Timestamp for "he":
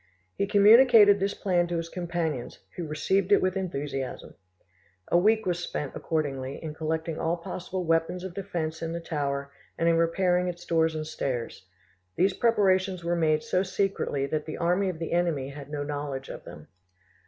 0.35-0.47